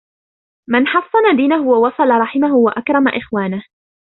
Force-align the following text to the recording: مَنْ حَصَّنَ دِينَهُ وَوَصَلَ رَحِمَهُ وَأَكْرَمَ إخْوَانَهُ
مَنْ 0.69 0.87
حَصَّنَ 0.87 1.35
دِينَهُ 1.37 1.67
وَوَصَلَ 1.67 2.09
رَحِمَهُ 2.19 2.55
وَأَكْرَمَ 2.55 3.07
إخْوَانَهُ 3.07 3.63